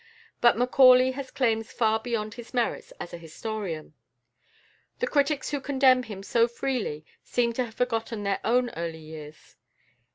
[0.41, 3.93] But Macaulay has claims far beyond his merits as a historian.
[4.97, 9.57] The critics who condemn him so freely seem to have forgotten their own early years.